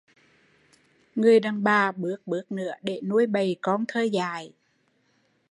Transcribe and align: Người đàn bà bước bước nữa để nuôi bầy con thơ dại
Người 1.15 1.39
đàn 1.39 1.63
bà 1.63 1.91
bước 1.91 2.21
bước 2.27 2.51
nữa 2.51 2.71
để 2.81 3.01
nuôi 3.07 3.27
bầy 3.27 3.55
con 3.61 3.85
thơ 3.87 4.01
dại 4.03 4.53